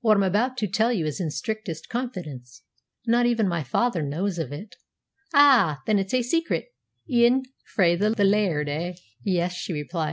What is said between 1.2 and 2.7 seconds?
in strictest confidence.